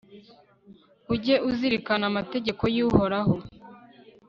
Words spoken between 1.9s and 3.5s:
amategeko y'uhoraho